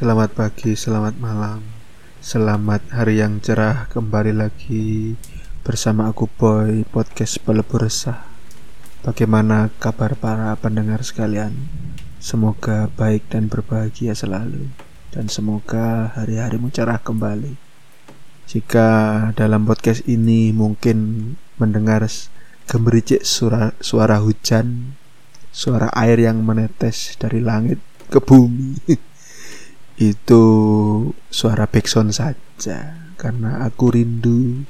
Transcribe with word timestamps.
Selamat 0.00 0.32
pagi, 0.32 0.72
selamat 0.72 1.20
malam, 1.20 1.60
selamat 2.24 2.88
hari 2.88 3.20
yang 3.20 3.36
cerah 3.36 3.84
kembali 3.92 4.32
lagi 4.32 5.12
bersama 5.60 6.08
aku 6.08 6.24
Boy 6.24 6.88
Podcast 6.88 7.36
Pelebur 7.44 7.84
Resah. 7.84 8.24
Bagaimana 9.04 9.68
kabar 9.76 10.16
para 10.16 10.56
pendengar 10.56 11.04
sekalian? 11.04 11.52
Semoga 12.16 12.88
baik 12.96 13.28
dan 13.28 13.52
berbahagia 13.52 14.16
selalu 14.16 14.72
dan 15.12 15.28
semoga 15.28 16.16
hari-harimu 16.16 16.72
cerah 16.72 16.96
kembali. 16.96 17.60
Jika 18.48 18.88
dalam 19.36 19.68
podcast 19.68 20.00
ini 20.08 20.48
mungkin 20.56 21.36
mendengar 21.60 22.08
gemericik 22.64 23.20
suara, 23.28 23.76
suara 23.84 24.16
hujan, 24.24 24.96
suara 25.52 25.92
air 25.92 26.24
yang 26.24 26.40
menetes 26.40 27.20
dari 27.20 27.44
langit 27.44 27.76
ke 28.08 28.16
bumi. 28.16 28.80
itu 30.00 30.44
suara 31.28 31.68
backsound 31.68 32.16
saja 32.16 32.96
karena 33.20 33.60
aku 33.68 33.92
rindu 33.92 34.64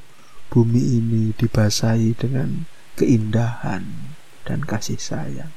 bumi 0.51 0.99
ini 0.99 1.23
dibasahi 1.39 2.19
dengan 2.19 2.67
keindahan 2.99 4.11
dan 4.43 4.59
kasih 4.67 4.99
sayang 4.99 5.55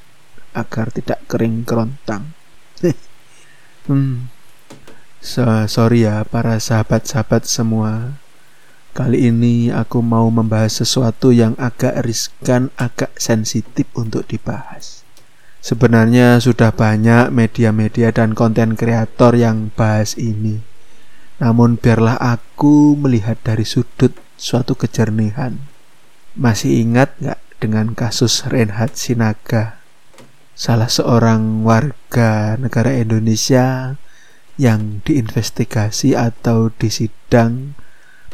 agar 0.55 0.95
tidak 0.95 1.27
kering 1.27 1.66
kerontang. 1.66 2.38
hmm. 3.91 4.30
So, 5.19 5.42
sorry 5.66 6.06
ya 6.06 6.22
para 6.22 6.55
sahabat-sahabat 6.62 7.42
semua. 7.45 8.22
Kali 8.95 9.27
ini 9.27 9.75
aku 9.75 9.98
mau 9.98 10.30
membahas 10.30 10.86
sesuatu 10.86 11.34
yang 11.34 11.59
agak 11.59 11.98
riskan, 12.06 12.70
agak 12.78 13.11
sensitif 13.19 13.91
untuk 13.98 14.22
dibahas. 14.30 15.03
Sebenarnya 15.64 16.45
sudah 16.45 16.77
banyak 16.77 17.32
media-media 17.32 18.12
dan 18.12 18.36
konten 18.36 18.77
kreator 18.77 19.32
yang 19.32 19.72
bahas 19.72 20.12
ini. 20.20 20.60
Namun 21.41 21.80
biarlah 21.80 22.20
aku 22.20 22.92
melihat 23.00 23.41
dari 23.41 23.64
sudut 23.64 24.12
suatu 24.36 24.77
kejernihan. 24.77 25.56
Masih 26.36 26.84
ingat 26.84 27.16
gak 27.16 27.41
dengan 27.64 27.97
kasus 27.97 28.44
Reinhard 28.44 28.92
Sinaga? 29.00 29.80
Salah 30.52 30.92
seorang 30.92 31.64
warga 31.64 32.61
negara 32.61 32.92
Indonesia 32.92 33.96
yang 34.61 35.00
diinvestigasi 35.00 36.12
atau 36.12 36.77
disidang 36.77 37.72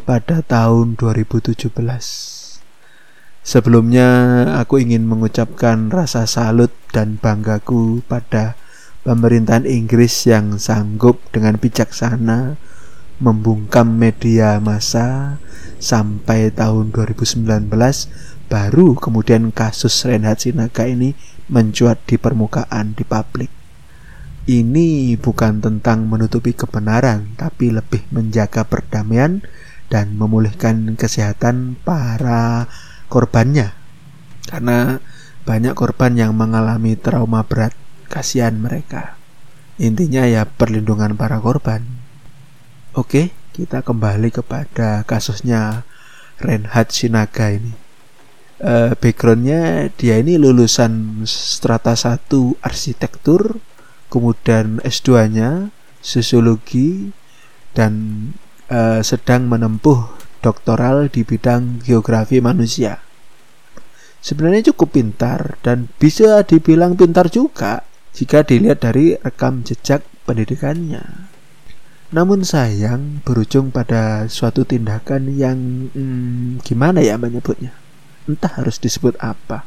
pada 0.03 0.43
tahun 0.43 0.99
2017. 0.99 2.40
Sebelumnya 3.51 4.07
aku 4.63 4.79
ingin 4.79 5.11
mengucapkan 5.11 5.91
rasa 5.91 6.23
salut 6.31 6.71
dan 6.95 7.19
banggaku 7.19 7.99
pada 8.07 8.55
pemerintahan 9.03 9.67
Inggris 9.67 10.23
yang 10.31 10.55
sanggup 10.63 11.19
dengan 11.35 11.59
bijaksana 11.59 12.55
membungkam 13.19 13.99
media 13.99 14.63
massa 14.63 15.43
sampai 15.83 16.55
tahun 16.55 16.95
2019 16.95 17.67
baru 18.47 18.95
kemudian 18.95 19.51
kasus 19.51 19.99
Reinhard 20.07 20.39
Sinaga 20.39 20.87
ini 20.87 21.19
mencuat 21.51 22.07
di 22.07 22.23
permukaan 22.23 22.95
di 22.95 23.03
publik. 23.03 23.51
Ini 24.47 25.19
bukan 25.19 25.59
tentang 25.59 26.07
menutupi 26.07 26.55
kebenaran 26.55 27.35
tapi 27.35 27.75
lebih 27.75 28.07
menjaga 28.15 28.63
perdamaian 28.63 29.43
dan 29.91 30.15
memulihkan 30.15 30.95
kesehatan 30.95 31.75
para 31.83 32.71
korbannya. 33.11 33.75
Karena 34.47 35.03
banyak 35.43 35.75
korban 35.75 36.15
yang 36.15 36.33
mengalami 36.39 36.95
trauma 36.95 37.43
berat 37.43 37.75
kasihan 38.07 38.55
mereka. 38.55 39.19
Intinya 39.83 40.23
ya 40.31 40.47
perlindungan 40.47 41.19
para 41.19 41.43
korban. 41.43 41.83
Oke 42.95 43.35
kita 43.51 43.83
kembali 43.83 44.31
kepada 44.31 45.03
kasusnya 45.05 45.83
Reinhard 46.39 46.95
Sinaga 46.95 47.51
ini. 47.51 47.75
Uh, 48.61 48.93
backgroundnya 49.01 49.89
dia 49.97 50.21
ini 50.21 50.37
lulusan 50.37 51.25
strata 51.25 51.97
1 51.97 52.61
arsitektur 52.61 53.57
kemudian 54.13 54.85
S2 54.85 55.09
nya 55.33 55.73
sosiologi 56.05 57.09
dan 57.73 57.93
uh, 58.69 59.01
sedang 59.01 59.49
menempuh 59.49 60.13
doktoral 60.45 61.09
di 61.09 61.25
bidang 61.25 61.81
geografi 61.81 62.45
manusia. 62.45 63.01
Sebenarnya 64.21 64.73
cukup 64.73 65.01
pintar 65.01 65.57
dan 65.65 65.89
bisa 65.97 66.45
dibilang 66.45 66.93
pintar 66.93 67.33
juga 67.33 67.89
jika 68.13 68.45
dilihat 68.45 68.85
dari 68.85 69.17
rekam 69.17 69.65
jejak 69.65 70.05
pendidikannya. 70.29 71.31
Namun 72.11 72.43
sayang 72.45 73.25
berujung 73.25 73.73
pada 73.73 74.29
suatu 74.29 74.67
tindakan 74.67 75.31
yang 75.33 75.59
hmm, 75.95 76.61
gimana 76.61 77.01
ya 77.01 77.17
menyebutnya? 77.17 77.73
Entah 78.29 78.61
harus 78.61 78.77
disebut 78.83 79.17
apa. 79.23 79.65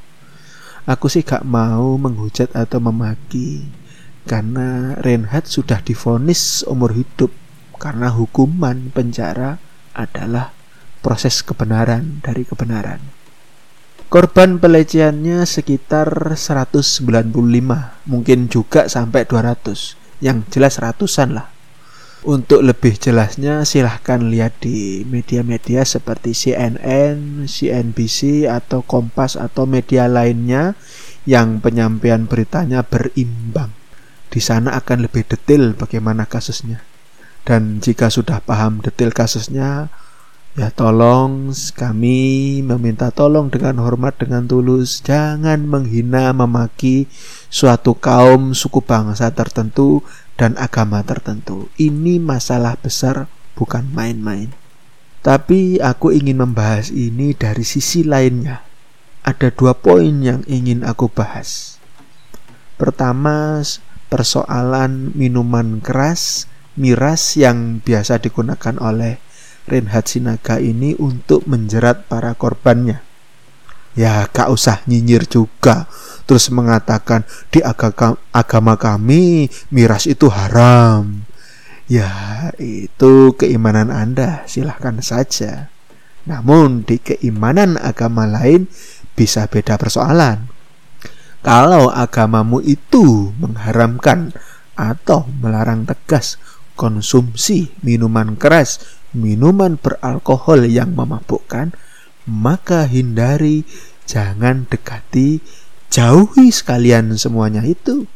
Aku 0.83 1.07
sih 1.07 1.23
gak 1.23 1.47
mau 1.47 1.95
menghujat 1.95 2.51
atau 2.51 2.83
memaki 2.83 3.63
karena 4.27 4.99
Reinhardt 4.99 5.47
sudah 5.47 5.79
difonis 5.79 6.61
umur 6.67 6.91
hidup 6.91 7.31
karena 7.79 8.11
hukuman 8.11 8.91
penjara 8.91 9.57
adalah 9.95 10.51
proses 10.99 11.39
kebenaran 11.41 12.19
dari 12.19 12.43
kebenaran. 12.43 13.22
Korban 14.13 14.61
pelecehannya 14.61 15.41
sekitar 15.41 16.37
195, 16.37 17.33
mungkin 18.05 18.45
juga 18.45 18.85
sampai 18.85 19.25
200, 19.25 19.97
yang 20.21 20.45
jelas 20.53 20.77
ratusan 20.77 21.33
lah. 21.33 21.49
Untuk 22.21 22.61
lebih 22.61 22.93
jelasnya 22.93 23.65
silahkan 23.65 24.21
lihat 24.21 24.61
di 24.61 25.01
media-media 25.09 25.81
seperti 25.81 26.37
CNN, 26.37 27.49
CNBC, 27.49 28.45
atau 28.45 28.85
Kompas 28.85 29.33
atau 29.33 29.65
media 29.65 30.05
lainnya 30.05 30.77
yang 31.25 31.57
penyampaian 31.57 32.29
beritanya 32.29 32.85
berimbang. 32.85 33.73
Di 34.29 34.37
sana 34.37 34.77
akan 34.77 35.09
lebih 35.09 35.25
detail 35.25 35.73
bagaimana 35.73 36.29
kasusnya. 36.29 36.85
Dan 37.49 37.81
jika 37.81 38.13
sudah 38.13 38.45
paham 38.45 38.77
detail 38.85 39.09
kasusnya, 39.09 39.89
Ya 40.53 40.69
tolong 40.69 41.49
kami 41.73 42.61
meminta 42.61 43.09
tolong 43.09 43.49
dengan 43.49 43.81
hormat 43.81 44.21
dengan 44.21 44.45
tulus 44.45 45.01
jangan 45.01 45.65
menghina 45.65 46.29
memaki 46.29 47.09
suatu 47.49 47.97
kaum 47.97 48.53
suku 48.53 48.85
bangsa 48.85 49.33
tertentu 49.33 50.05
dan 50.37 50.53
agama 50.61 51.01
tertentu. 51.01 51.73
Ini 51.81 52.21
masalah 52.21 52.77
besar 52.77 53.25
bukan 53.57 53.89
main-main. 53.97 54.53
Tapi 55.25 55.81
aku 55.81 56.13
ingin 56.13 56.45
membahas 56.45 56.93
ini 56.93 57.33
dari 57.33 57.65
sisi 57.65 58.05
lainnya. 58.05 58.61
Ada 59.25 59.49
dua 59.49 59.73
poin 59.73 60.21
yang 60.21 60.45
ingin 60.45 60.85
aku 60.85 61.09
bahas. 61.09 61.81
Pertama, 62.77 63.57
persoalan 64.05 65.17
minuman 65.17 65.81
keras, 65.81 66.45
miras 66.77 67.39
yang 67.41 67.79
biasa 67.81 68.21
digunakan 68.21 68.77
oleh 68.77 69.22
Reinhard 69.67 70.07
Sinaga 70.07 70.59
ini 70.59 70.95
untuk 70.99 71.47
menjerat 71.47 72.07
para 72.11 72.35
korbannya. 72.35 72.99
Ya, 73.93 74.25
gak 74.25 74.49
usah 74.49 74.81
nyinyir 74.89 75.29
juga. 75.29 75.85
Terus 76.25 76.49
mengatakan 76.49 77.27
di 77.53 77.61
agama 78.33 78.73
kami 78.75 79.47
miras 79.69 80.09
itu 80.09 80.31
haram. 80.33 81.27
Ya, 81.85 82.09
itu 82.57 83.37
keimanan 83.37 83.93
Anda, 83.93 84.41
silahkan 84.49 84.97
saja. 85.03 85.69
Namun 86.23 86.87
di 86.87 86.97
keimanan 86.97 87.75
agama 87.77 88.23
lain 88.23 88.71
bisa 89.13 89.45
beda 89.45 89.77
persoalan. 89.77 90.49
Kalau 91.43 91.91
agamamu 91.91 92.63
itu 92.63 93.35
mengharamkan 93.35 94.31
atau 94.79 95.27
melarang 95.43 95.83
tegas 95.83 96.39
konsumsi 96.73 97.69
minuman 97.83 98.39
keras 98.39 99.02
minuman 99.13 99.79
beralkohol 99.79 100.65
yang 100.67 100.97
memabukkan, 100.97 101.73
maka 102.27 102.89
hindari, 102.89 103.63
jangan 104.09 104.65
dekati, 104.67 105.39
jauhi 105.93 106.49
sekalian 106.49 107.15
semuanya 107.15 107.63
itu. 107.63 108.09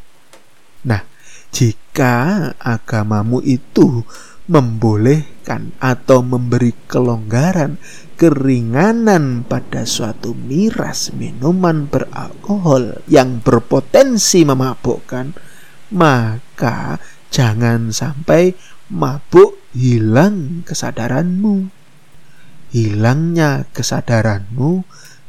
Nah, 0.83 1.05
jika 1.53 2.51
agamamu 2.59 3.39
itu 3.45 4.03
membolehkan 4.47 5.75
atau 5.77 6.23
memberi 6.23 6.71
kelonggaran, 6.87 7.75
keringanan 8.15 9.43
pada 9.43 9.83
suatu 9.83 10.31
miras 10.33 11.11
minuman 11.13 11.85
beralkohol 11.85 13.03
yang 13.11 13.43
berpotensi 13.43 14.47
memabukkan, 14.47 15.35
maka 15.91 16.97
jangan 17.27 17.91
sampai 17.91 18.55
mabuk 18.87 19.66
hilang 19.77 20.65
kesadaranmu. 20.65 21.69
Hilangnya 22.73 23.69
kesadaranmu 23.71 24.81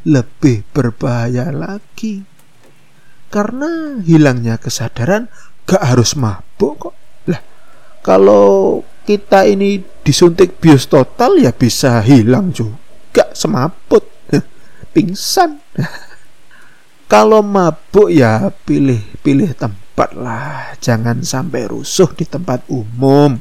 lebih 0.09 0.65
berbahaya 0.73 1.53
lagi. 1.53 2.25
Karena 3.29 4.01
hilangnya 4.01 4.57
kesadaran 4.57 5.29
gak 5.69 5.85
harus 5.85 6.17
mabuk 6.17 6.89
kok. 6.89 6.97
Lah, 7.29 7.43
Kalau 8.01 8.81
kita 9.05 9.45
ini 9.45 9.85
disuntik 10.01 10.57
bios 10.57 10.89
total 10.89 11.37
ya 11.37 11.53
bisa 11.53 12.01
hilang 12.01 12.49
juga 12.57 13.29
semaput, 13.37 14.05
pingsan. 14.97 15.61
Kalau 17.13 17.41
mabuk 17.41 18.13
ya 18.13 18.53
pilih-pilih 18.69 19.57
tempat 19.57 20.13
lah, 20.13 20.77
jangan 20.81 21.25
sampai 21.25 21.69
rusuh 21.69 22.13
di 22.13 22.29
tempat 22.29 22.69
umum. 22.69 23.41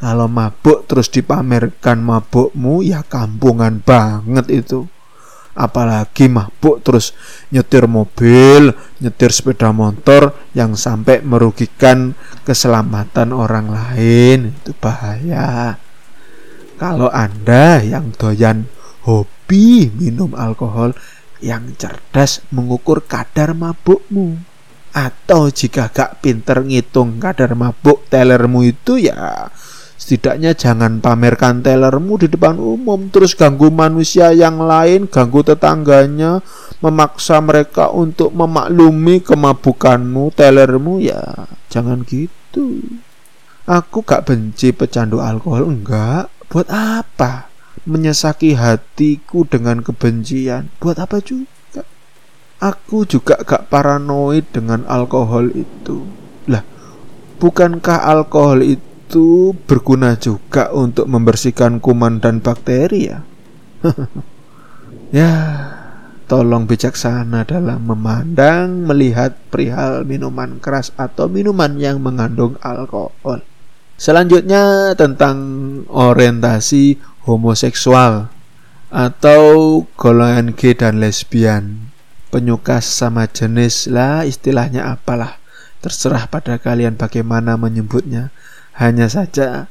Kalau 0.00 0.32
mabuk 0.32 0.88
terus 0.88 1.12
dipamerkan 1.12 2.00
mabukmu 2.00 2.80
ya 2.80 3.04
kampungan 3.04 3.84
banget 3.84 4.64
itu 4.64 4.88
apalagi 5.52 6.30
mabuk 6.32 6.80
terus 6.80 7.12
nyetir 7.52 7.84
mobil, 7.84 8.72
nyetir 9.04 9.28
sepeda 9.28 9.76
motor 9.76 10.32
yang 10.56 10.72
sampai 10.72 11.20
merugikan 11.20 12.16
keselamatan 12.48 13.36
orang 13.36 13.68
lain 13.68 14.56
itu 14.56 14.72
bahaya. 14.80 15.76
Kalau 16.80 17.12
Anda 17.12 17.84
yang 17.84 18.16
doyan 18.16 18.64
hobi 19.04 19.92
minum 19.92 20.32
alkohol 20.32 20.96
yang 21.44 21.76
cerdas 21.76 22.40
mengukur 22.48 23.04
kadar 23.04 23.52
mabukmu 23.52 24.40
atau 24.90 25.52
jika 25.52 25.92
gak 25.92 26.24
pinter 26.24 26.64
ngitung 26.64 27.20
kadar 27.20 27.52
mabuk 27.52 28.08
tellermu 28.08 28.64
itu 28.64 28.96
ya 28.96 29.52
Setidaknya 30.00 30.56
jangan 30.56 31.04
pamerkan 31.04 31.60
tellermu 31.60 32.16
di 32.16 32.32
depan 32.32 32.56
umum 32.56 33.12
terus 33.12 33.36
ganggu 33.36 33.68
manusia 33.68 34.32
yang 34.32 34.56
lain, 34.56 35.04
ganggu 35.04 35.44
tetangganya, 35.44 36.40
memaksa 36.80 37.44
mereka 37.44 37.92
untuk 37.92 38.32
memaklumi 38.32 39.20
kemabukanmu, 39.20 40.32
tellermu 40.32 41.04
ya 41.04 41.20
jangan 41.68 42.00
gitu. 42.08 42.80
Aku 43.68 44.00
gak 44.00 44.24
benci 44.24 44.72
pecandu 44.72 45.20
alkohol, 45.20 45.68
enggak. 45.68 46.32
Buat 46.48 46.72
apa? 46.72 47.52
Menyesaki 47.84 48.56
hatiku 48.56 49.44
dengan 49.44 49.84
kebencian. 49.84 50.72
Buat 50.80 50.96
apa 50.96 51.20
juga? 51.20 51.84
Aku 52.56 53.04
juga 53.04 53.36
gak 53.36 53.68
paranoid 53.68 54.48
dengan 54.48 54.88
alkohol 54.88 55.52
itu. 55.52 56.08
Lah, 56.48 56.64
bukankah 57.36 58.00
alkohol 58.00 58.64
itu 58.64 58.89
itu 59.10 59.58
berguna 59.66 60.14
juga 60.14 60.70
untuk 60.70 61.10
membersihkan 61.10 61.82
kuman 61.82 62.22
dan 62.22 62.38
bakteri 62.38 63.10
ya. 63.10 63.26
ya, 65.18 65.34
tolong 66.30 66.70
bijaksana 66.70 67.42
dalam 67.42 67.90
memandang, 67.90 68.86
melihat 68.86 69.34
perihal 69.50 70.06
minuman 70.06 70.62
keras 70.62 70.94
atau 70.94 71.26
minuman 71.26 71.74
yang 71.74 71.98
mengandung 71.98 72.54
alkohol. 72.62 73.42
Selanjutnya 73.98 74.94
tentang 74.94 75.36
orientasi 75.90 77.02
homoseksual 77.26 78.30
atau 78.94 79.50
golongan 79.98 80.54
gay 80.54 80.78
dan 80.78 81.02
lesbian. 81.02 81.90
Penyuka 82.30 82.78
sama 82.78 83.26
jenis 83.26 83.90
lah 83.90 84.22
istilahnya 84.22 84.86
apalah. 84.86 85.42
Terserah 85.82 86.30
pada 86.30 86.62
kalian 86.62 86.94
bagaimana 86.94 87.58
menyebutnya. 87.58 88.30
Hanya 88.78 89.10
saja, 89.10 89.66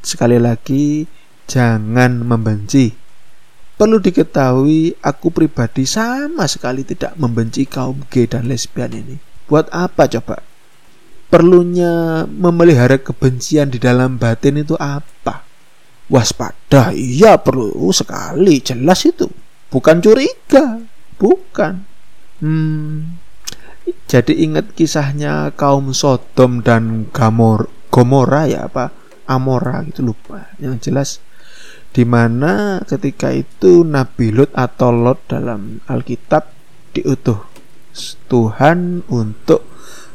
sekali 0.00 0.40
lagi, 0.40 1.04
jangan 1.48 2.24
membenci. 2.24 2.94
Perlu 3.78 4.02
diketahui, 4.02 4.98
aku 4.98 5.30
pribadi 5.30 5.86
sama 5.86 6.50
sekali 6.50 6.82
tidak 6.82 7.14
membenci 7.14 7.62
kaum 7.62 8.02
gay 8.10 8.26
dan 8.26 8.50
lesbian 8.50 8.90
ini. 8.90 9.16
Buat 9.46 9.70
apa 9.70 10.10
coba? 10.10 10.42
Perlunya 11.28 12.24
memelihara 12.26 12.98
kebencian 12.98 13.70
di 13.70 13.78
dalam 13.78 14.18
batin 14.18 14.58
itu 14.58 14.74
apa? 14.80 15.46
Waspada, 16.08 16.90
iya 16.96 17.36
perlu 17.38 17.92
sekali, 17.92 18.64
jelas 18.64 19.04
itu. 19.04 19.28
Bukan 19.68 20.00
curiga, 20.00 20.80
bukan. 21.20 21.84
Hmm, 22.40 23.20
jadi 24.08 24.32
ingat 24.32 24.72
kisahnya 24.72 25.52
kaum 25.52 25.92
Sodom 25.92 26.64
dan 26.64 27.12
Gamor, 27.12 27.68
Gomora 27.88 28.48
ya 28.48 28.68
apa 28.68 28.92
Amora 29.28 29.84
gitu 29.84 30.00
lupa 30.04 30.52
yang 30.56 30.80
jelas 30.80 31.20
di 31.92 32.04
mana 32.04 32.84
ketika 32.84 33.32
itu 33.32 33.84
Nabi 33.84 34.32
Lut 34.32 34.52
atau 34.52 34.92
Lot 34.92 35.24
dalam 35.28 35.80
Alkitab 35.88 36.48
diutuh 36.92 37.48
Tuhan 38.28 39.02
untuk 39.10 39.66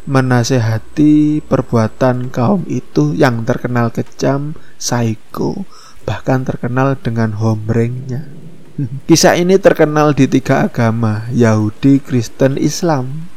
menasehati 0.04 1.44
perbuatan 1.44 2.28
kaum 2.28 2.68
itu 2.68 3.16
yang 3.16 3.48
terkenal 3.48 3.92
kejam, 3.92 4.56
psycho, 4.76 5.64
bahkan 6.04 6.44
terkenal 6.44 7.00
dengan 7.00 7.36
hombrengnya. 7.40 8.28
Kisah 9.08 9.40
ini 9.40 9.56
terkenal 9.56 10.12
di 10.12 10.28
tiga 10.28 10.68
agama, 10.68 11.28
Yahudi, 11.32 12.04
Kristen, 12.04 12.60
Islam. 12.60 13.32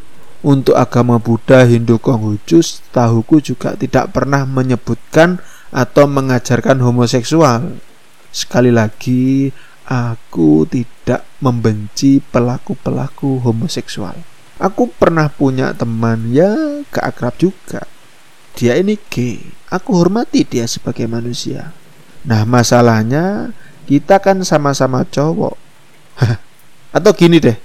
Untuk 0.46 0.78
agama 0.78 1.18
Buddha, 1.18 1.66
Hindu, 1.66 1.98
Konghucu, 1.98 2.62
tahuku 2.94 3.42
juga 3.42 3.74
tidak 3.74 4.14
pernah 4.14 4.46
menyebutkan 4.46 5.42
atau 5.74 6.06
mengajarkan 6.06 6.78
homoseksual. 6.86 7.74
Sekali 8.30 8.70
lagi, 8.70 9.50
aku 9.90 10.62
tidak 10.70 11.26
membenci 11.42 12.22
pelaku-pelaku 12.22 13.42
homoseksual. 13.42 14.14
Aku 14.62 14.86
pernah 14.94 15.26
punya 15.26 15.74
teman 15.74 16.30
ya 16.30 16.54
keakrab 16.94 17.34
juga. 17.42 17.82
Dia 18.54 18.78
ini 18.78 18.94
gay. 19.10 19.42
Aku 19.66 19.98
hormati 19.98 20.46
dia 20.46 20.70
sebagai 20.70 21.10
manusia. 21.10 21.74
Nah, 22.22 22.46
masalahnya 22.46 23.50
kita 23.90 24.22
kan 24.22 24.46
sama-sama 24.46 25.02
cowok. 25.02 25.58
Atau 26.96 27.12
gini 27.18 27.42
deh, 27.42 27.58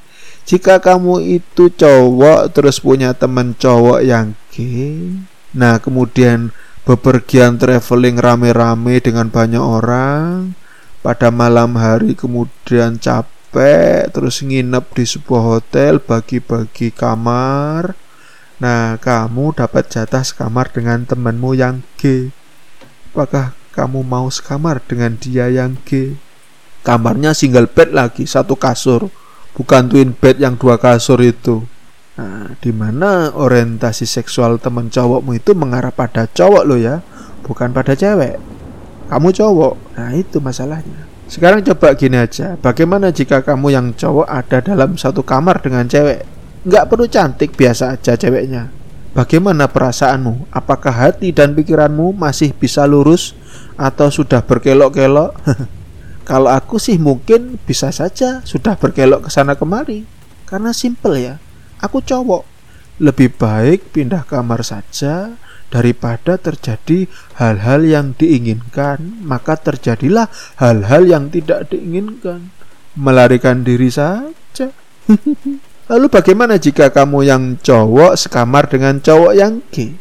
jika 0.51 0.83
kamu 0.83 1.39
itu 1.39 1.71
cowok 1.71 2.51
terus 2.51 2.83
punya 2.83 3.15
teman 3.15 3.56
cowok 3.56 4.03
yang 4.03 4.36
gay, 4.51 5.24
nah 5.56 5.80
kemudian 5.80 6.51
bepergian 6.83 7.56
traveling 7.56 8.19
rame-rame 8.19 9.00
dengan 9.00 9.31
banyak 9.31 9.63
orang, 9.63 10.51
pada 11.00 11.31
malam 11.31 11.80
hari 11.80 12.19
kemudian 12.19 13.00
capek 13.00 14.12
terus 14.12 14.44
nginep 14.44 14.92
di 14.92 15.07
sebuah 15.07 15.56
hotel 15.56 16.03
bagi-bagi 16.03 16.92
kamar. 16.92 17.95
Nah, 18.59 19.00
kamu 19.00 19.56
dapat 19.56 19.88
jatah 19.88 20.27
sekamar 20.27 20.68
dengan 20.75 21.07
temanmu 21.07 21.56
yang 21.56 21.79
gay. 21.96 22.27
Apakah 23.15 23.55
kamu 23.72 24.03
mau 24.03 24.27
sekamar 24.27 24.84
dengan 24.84 25.15
dia 25.15 25.48
yang 25.48 25.79
gay? 25.88 26.20
Kamarnya 26.84 27.31
single 27.31 27.72
bed 27.72 27.96
lagi, 27.96 28.27
satu 28.27 28.60
kasur 28.60 29.21
bukan 29.55 29.91
twin 29.91 30.15
bed 30.15 30.39
yang 30.39 30.55
dua 30.55 30.79
kasur 30.79 31.20
itu. 31.20 31.63
Nah, 32.20 32.53
di 32.60 32.75
mana 32.75 33.31
orientasi 33.31 34.03
seksual 34.03 34.60
teman 34.60 34.91
cowokmu 34.91 35.39
itu 35.39 35.55
mengarah 35.55 35.96
pada 35.96 36.27
cowok 36.27 36.63
lo 36.67 36.75
ya, 36.75 37.00
bukan 37.48 37.72
pada 37.72 37.96
cewek. 37.96 38.38
Kamu 39.08 39.29
cowok. 39.31 39.74
Nah, 39.98 40.12
itu 40.15 40.38
masalahnya. 40.43 41.08
Sekarang 41.31 41.63
coba 41.63 41.96
gini 41.96 42.20
aja, 42.20 42.60
bagaimana 42.60 43.08
jika 43.15 43.39
kamu 43.39 43.72
yang 43.72 43.88
cowok 43.96 44.27
ada 44.27 44.60
dalam 44.60 45.00
satu 45.00 45.24
kamar 45.24 45.63
dengan 45.63 45.88
cewek? 45.88 46.27
Nggak 46.67 46.88
perlu 46.91 47.08
cantik, 47.08 47.55
biasa 47.55 47.96
aja 47.96 48.20
ceweknya. 48.20 48.67
Bagaimana 49.12 49.67
perasaanmu? 49.67 50.51
Apakah 50.51 50.91
hati 50.91 51.36
dan 51.36 51.51
pikiranmu 51.51 52.15
masih 52.15 52.55
bisa 52.55 52.88
lurus 52.88 53.36
atau 53.75 54.08
sudah 54.08 54.43
berkelok-kelok? 54.43 55.36
Kalau 56.32 56.48
aku 56.48 56.80
sih 56.80 56.96
mungkin 56.96 57.60
bisa 57.60 57.92
saja 57.92 58.40
sudah 58.48 58.80
berkelok 58.80 59.28
ke 59.28 59.30
sana 59.36 59.60
kemari. 59.60 60.08
Karena 60.48 60.72
simple 60.72 61.20
ya. 61.20 61.36
Aku 61.84 62.00
cowok. 62.00 62.48
Lebih 63.04 63.36
baik 63.36 63.92
pindah 63.92 64.24
kamar 64.24 64.64
saja 64.64 65.36
daripada 65.68 66.40
terjadi 66.40 67.12
hal-hal 67.36 67.84
yang 67.84 68.16
diinginkan, 68.16 69.20
maka 69.28 69.60
terjadilah 69.60 70.32
hal-hal 70.56 71.04
yang 71.04 71.28
tidak 71.28 71.68
diinginkan. 71.68 72.48
Melarikan 72.96 73.68
diri 73.68 73.92
saja. 73.92 74.72
Lalu 75.92 76.08
bagaimana 76.08 76.56
jika 76.56 76.96
kamu 76.96 77.28
yang 77.28 77.44
cowok 77.60 78.16
sekamar 78.16 78.72
dengan 78.72 79.04
cowok 79.04 79.36
yang 79.36 79.60
gay? 79.68 80.00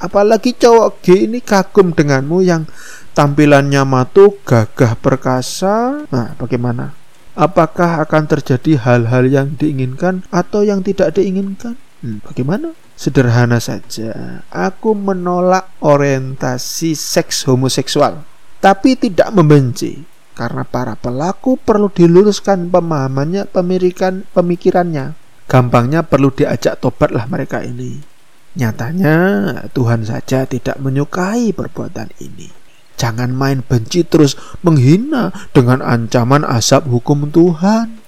Apalagi 0.00 0.56
cowok 0.56 1.04
gay 1.04 1.28
ini 1.28 1.44
kagum 1.44 1.92
denganmu 1.92 2.40
yang 2.40 2.64
tampilannya 3.16 3.82
matu, 3.88 4.36
gagah 4.44 5.00
perkasa. 5.00 6.04
Nah, 6.12 6.36
bagaimana? 6.36 6.92
Apakah 7.32 8.04
akan 8.04 8.28
terjadi 8.28 8.76
hal-hal 8.76 9.24
yang 9.28 9.56
diinginkan 9.56 10.28
atau 10.28 10.60
yang 10.60 10.84
tidak 10.84 11.16
diinginkan? 11.16 11.80
Hmm, 12.04 12.20
bagaimana? 12.20 12.76
Sederhana 12.96 13.60
saja, 13.60 14.40
aku 14.48 14.96
menolak 14.96 15.68
orientasi 15.84 16.96
seks 16.96 17.44
homoseksual, 17.44 18.24
tapi 18.60 18.96
tidak 18.96 19.36
membenci 19.36 20.00
karena 20.36 20.64
para 20.68 20.96
pelaku 20.96 21.56
perlu 21.56 21.88
diluruskan 21.88 22.68
pemahamannya, 22.68 23.48
pemirikan 23.48 24.24
pemikirannya. 24.32 25.16
Gampangnya 25.48 26.04
perlu 26.04 26.28
diajak 26.32 26.80
tobatlah 26.80 27.24
mereka 27.28 27.64
ini. 27.64 28.00
Nyatanya 28.56 29.16
Tuhan 29.72 30.04
saja 30.04 30.48
tidak 30.48 30.76
menyukai 30.80 31.52
perbuatan 31.52 32.12
ini. 32.20 32.65
Jangan 32.96 33.32
main 33.32 33.60
benci 33.60 34.04
terus 34.04 34.36
menghina 34.64 35.32
dengan 35.52 35.84
ancaman 35.84 36.44
asap 36.44 36.88
hukum 36.88 37.28
Tuhan. 37.28 38.00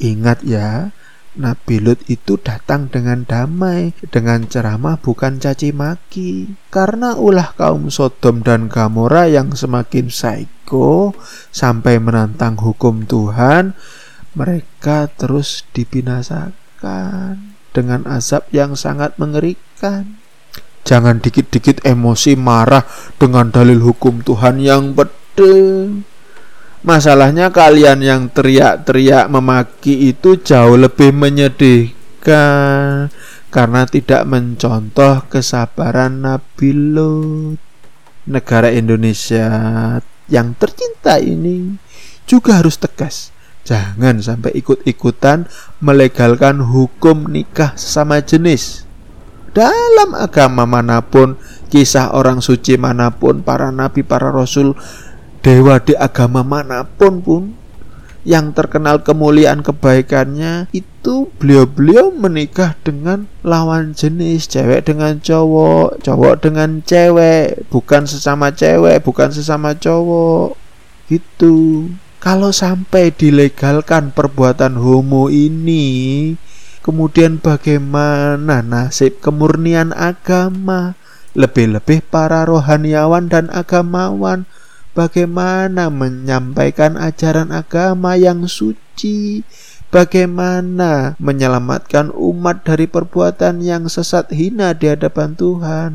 Ingat 0.00 0.44
ya, 0.44 0.96
Nabi 1.36 1.78
Lut 1.78 2.00
itu 2.10 2.36
datang 2.40 2.90
dengan 2.92 3.22
damai, 3.22 3.96
dengan 4.10 4.44
ceramah 4.44 5.00
bukan 5.00 5.40
caci 5.40 5.70
maki. 5.70 6.56
Karena 6.68 7.16
ulah 7.16 7.56
kaum 7.56 7.88
Sodom 7.88 8.44
dan 8.44 8.68
Gomora 8.68 9.30
yang 9.30 9.56
semakin 9.56 10.12
psycho 10.12 11.16
sampai 11.54 11.96
menantang 12.02 12.60
hukum 12.60 13.08
Tuhan, 13.08 13.78
mereka 14.36 15.08
terus 15.08 15.64
dibinasakan 15.72 17.56
dengan 17.72 18.04
azab 18.04 18.44
yang 18.52 18.76
sangat 18.76 19.16
mengerikan. 19.16 20.19
Jangan 20.84 21.22
dikit-dikit 21.22 21.86
emosi 21.86 22.34
marah 22.34 22.82
dengan 23.20 23.52
dalil 23.52 23.78
hukum 23.84 24.24
Tuhan 24.24 24.58
yang 24.58 24.96
pedeng. 24.96 26.02
Masalahnya 26.80 27.52
kalian 27.52 28.00
yang 28.00 28.32
teriak-teriak 28.32 29.28
memaki 29.28 30.08
itu 30.08 30.40
jauh 30.40 30.80
lebih 30.80 31.12
menyedihkan 31.12 33.12
karena 33.52 33.82
tidak 33.84 34.24
mencontoh 34.24 35.28
kesabaran 35.28 36.24
Nabi 36.24 36.72
Lut. 36.72 37.60
Negara 38.30 38.70
Indonesia 38.72 39.48
yang 40.30 40.54
tercinta 40.56 41.20
ini 41.20 41.76
juga 42.24 42.62
harus 42.62 42.78
tegas. 42.78 43.34
Jangan 43.66 44.22
sampai 44.24 44.56
ikut-ikutan 44.56 45.44
melegalkan 45.84 46.64
hukum 46.64 47.28
nikah 47.28 47.76
sesama 47.76 48.24
jenis. 48.24 48.88
Dalam 49.50 50.14
agama 50.14 50.62
mana 50.62 51.02
pun, 51.02 51.34
kisah 51.68 52.14
orang 52.14 52.38
suci 52.38 52.78
mana 52.78 53.10
pun, 53.10 53.42
para 53.42 53.74
nabi, 53.74 54.06
para 54.06 54.30
rasul 54.30 54.78
dewa 55.40 55.80
di 55.80 55.96
agama 55.96 56.44
mana 56.44 56.84
pun 56.84 57.24
pun 57.24 57.42
yang 58.28 58.52
terkenal 58.52 59.00
kemuliaan 59.00 59.64
kebaikannya 59.64 60.68
itu 60.76 61.32
beliau-beliau 61.40 62.12
menikah 62.12 62.76
dengan 62.84 63.24
lawan 63.40 63.96
jenis 63.96 64.44
cewek 64.44 64.84
dengan 64.84 65.16
cowok 65.16 66.04
cowok 66.04 66.34
dengan 66.44 66.84
cewek 66.84 67.64
bukan 67.72 68.04
sesama 68.04 68.52
cewek 68.52 69.00
bukan 69.00 69.32
sesama 69.32 69.72
cowok. 69.72 70.60
Gitu. 71.08 71.88
Kalau 72.20 72.52
sampai 72.52 73.08
dilegalkan 73.16 74.12
perbuatan 74.12 74.76
homo 74.76 75.32
ini 75.32 76.36
kemudian 76.80 77.40
bagaimana 77.40 78.60
nasib 78.64 79.20
kemurnian 79.20 79.92
agama? 79.96 80.96
Lebih-lebih 81.38 82.10
para 82.10 82.42
rohaniawan 82.42 83.30
dan 83.30 83.46
agamawan 83.54 84.50
bagaimana 84.94 85.88
menyampaikan 85.88 86.98
ajaran 86.98 87.54
agama 87.54 88.18
yang 88.18 88.50
suci, 88.50 89.46
bagaimana 89.94 91.14
menyelamatkan 91.22 92.10
umat 92.14 92.66
dari 92.66 92.90
perbuatan 92.90 93.62
yang 93.62 93.86
sesat 93.86 94.30
hina 94.34 94.74
di 94.74 94.90
hadapan 94.90 95.38
Tuhan, 95.38 95.90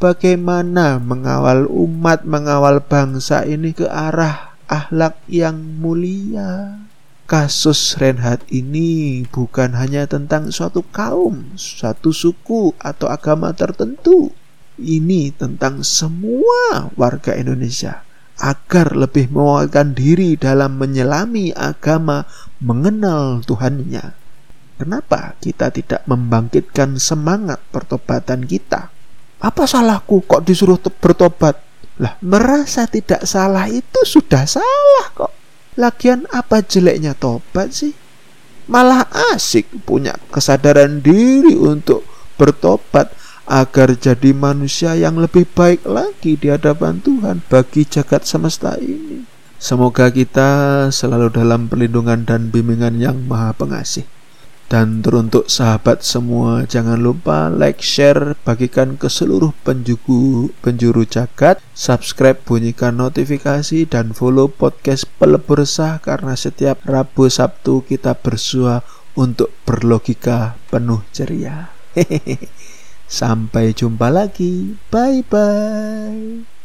bagaimana 0.00 0.98
mengawal 0.98 1.68
umat, 1.68 2.24
mengawal 2.24 2.80
bangsa 2.80 3.44
ini 3.44 3.76
ke 3.76 3.86
arah 3.88 4.56
akhlak 4.68 5.20
yang 5.28 5.60
mulia. 5.80 6.80
Kasus 7.24 7.96
Renhat 7.96 8.44
ini 8.52 9.22
bukan 9.30 9.78
hanya 9.78 10.04
tentang 10.04 10.50
suatu 10.52 10.84
kaum, 10.92 11.54
suatu 11.56 12.12
suku, 12.12 12.76
atau 12.82 13.08
agama 13.08 13.54
tertentu. 13.56 14.34
Ini 14.76 15.32
tentang 15.36 15.86
semua 15.86 16.90
warga 16.98 17.38
Indonesia 17.38 18.02
agar 18.42 18.98
lebih 18.98 19.30
menguatkan 19.30 19.94
diri 19.94 20.34
dalam 20.34 20.80
menyelami 20.80 21.54
agama, 21.54 22.26
mengenal 22.58 23.44
Tuhannya. 23.46 24.18
Kenapa 24.82 25.38
kita 25.38 25.70
tidak 25.70 26.02
membangkitkan 26.10 26.98
semangat 26.98 27.62
pertobatan 27.70 28.42
kita? 28.42 28.90
Apa 29.38 29.62
salahku 29.62 30.26
kok 30.26 30.42
disuruh 30.42 30.78
bertobat? 30.78 31.54
Lah, 32.02 32.18
merasa 32.18 32.90
tidak 32.90 33.22
salah 33.28 33.70
itu 33.70 34.00
sudah 34.02 34.42
salah 34.42 35.06
kok. 35.14 35.41
Lagian 35.72 36.28
apa 36.28 36.60
jeleknya 36.60 37.16
tobat 37.16 37.72
sih? 37.72 37.96
Malah 38.68 39.08
asik 39.32 39.68
punya 39.88 40.14
kesadaran 40.28 41.00
diri 41.00 41.56
untuk 41.56 42.04
bertobat 42.36 43.12
agar 43.48 43.96
jadi 43.96 44.30
manusia 44.36 44.94
yang 44.94 45.18
lebih 45.18 45.48
baik 45.50 45.82
lagi 45.88 46.38
di 46.38 46.52
hadapan 46.52 47.02
Tuhan 47.02 47.42
bagi 47.48 47.88
jagat 47.88 48.28
semesta 48.28 48.78
ini. 48.78 49.24
Semoga 49.62 50.10
kita 50.10 50.90
selalu 50.90 51.32
dalam 51.32 51.70
perlindungan 51.70 52.26
dan 52.26 52.50
bimbingan 52.50 52.98
yang 52.98 53.22
maha 53.24 53.54
pengasih. 53.54 54.06
Dan 54.72 55.04
teruntuk 55.04 55.52
sahabat 55.52 56.00
semua, 56.00 56.64
jangan 56.64 56.96
lupa 56.96 57.52
like, 57.52 57.84
share, 57.84 58.40
bagikan 58.40 58.96
ke 58.96 59.04
seluruh 59.04 59.52
penjuru, 59.68 60.48
penjuru 60.64 61.04
jagat, 61.04 61.60
subscribe, 61.76 62.40
bunyikan 62.40 62.96
notifikasi, 62.96 63.84
dan 63.84 64.16
follow 64.16 64.48
podcast 64.48 65.04
Pelebur 65.20 65.60
Resah 65.60 66.00
karena 66.00 66.32
setiap 66.40 66.80
Rabu 66.88 67.28
Sabtu 67.28 67.84
kita 67.84 68.16
bersua 68.16 68.80
untuk 69.12 69.52
berlogika 69.68 70.56
penuh 70.72 71.04
ceria. 71.12 71.68
Hehehe. 71.92 72.48
Sampai 73.04 73.76
jumpa 73.76 74.08
lagi. 74.08 74.80
Bye 74.88 75.20
bye. 75.20 76.61